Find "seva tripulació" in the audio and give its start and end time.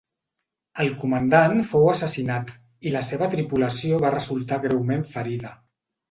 3.09-3.99